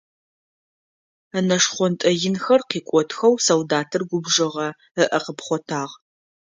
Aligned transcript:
Ынэ 1.37 1.57
шхъонтӏэ 1.63 2.11
инхэр 2.27 2.61
къикӏотхэу 2.69 3.33
солдатыр 3.47 4.01
губжыгъэ, 4.09 4.67
ыӏэ 5.03 5.19
къыпхъотагъ. 5.23 5.93